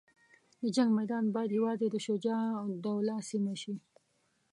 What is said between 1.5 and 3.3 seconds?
یوازې د شجاع الدوله